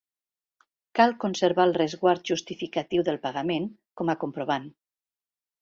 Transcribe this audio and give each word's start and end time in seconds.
Cal 0.99 1.13
conservar 1.23 1.67
el 1.71 1.75
resguard 1.77 2.25
justificatiu 2.31 3.07
del 3.11 3.23
pagament 3.27 3.71
com 4.03 4.15
a 4.15 4.21
comprovant. 4.25 4.71